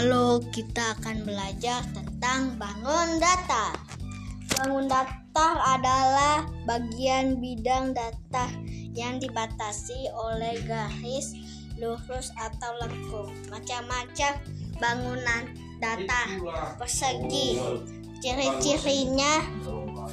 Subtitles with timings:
[0.00, 3.76] Halo, kita akan belajar tentang bangun datar.
[4.56, 8.48] Bangun datar adalah bagian bidang datar
[8.96, 11.36] yang dibatasi oleh garis
[11.76, 13.28] lurus atau lengkung.
[13.52, 14.40] Macam-macam
[14.80, 15.52] bangunan
[15.84, 16.32] datar
[16.80, 17.60] persegi.
[18.24, 19.44] Ciri-cirinya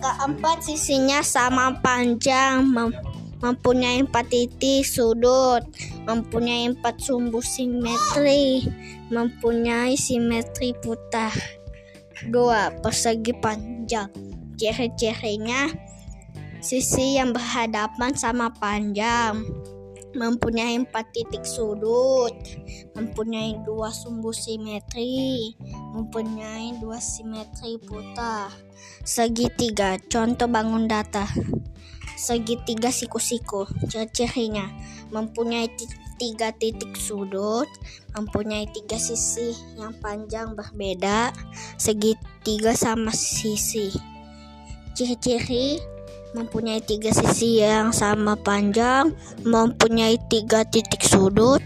[0.04, 2.76] keempat sisinya sama panjang,
[3.40, 5.64] mempunyai empat titik sudut,
[6.08, 8.64] mempunyai empat sumbu simetri,
[9.11, 11.36] mempunyai simetri putar.
[12.32, 14.10] Dua, persegi panjang.
[14.57, 15.70] Ciri-cirinya
[16.64, 19.46] sisi yang berhadapan sama panjang,
[20.18, 22.33] mempunyai empat titik sudut,
[22.97, 25.54] mempunyai dua sumbu simetri,
[25.94, 28.50] mempunyai dua simetri putar.
[29.05, 31.30] Segitiga, contoh bangun data
[32.28, 33.64] segitiga siku-siku.
[33.88, 34.67] Ciri-cirinya
[35.16, 35.72] mempunyai
[36.20, 37.70] tiga titik sudut,
[38.12, 41.31] mempunyai tiga sisi yang panjang berbeda,
[41.80, 43.95] segitiga sama sisi.
[44.92, 45.80] Ciri-ciri
[46.36, 49.16] mempunyai tiga sisi yang sama panjang,
[49.47, 51.64] mempunyai tiga titik sudut,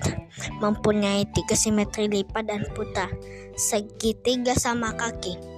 [0.62, 3.10] mempunyai tiga simetri lipat dan putar,
[3.58, 5.51] segitiga sama kaki.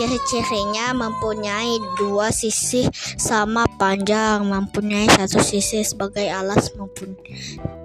[0.00, 2.88] Ciri-cirinya mempunyai dua sisi
[3.20, 6.72] sama panjang, mempunyai satu sisi sebagai alas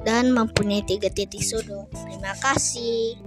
[0.08, 1.92] dan mempunyai tiga titik sudut.
[1.92, 3.20] Terima kasih.